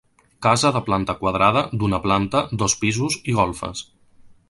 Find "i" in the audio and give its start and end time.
3.33-3.41